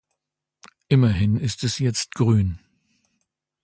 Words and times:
Immerhin 0.87 1.37
ist 1.37 1.63
es 1.63 1.77
jetzt 1.77 2.15
grün. 2.15 2.57